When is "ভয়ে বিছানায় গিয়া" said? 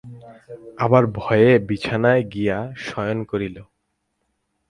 1.19-2.57